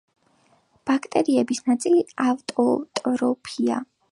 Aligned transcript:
ბაქტერიების 0.91 1.61
ნაწილი 1.73 2.01
ავტოტროფია. 2.25 3.83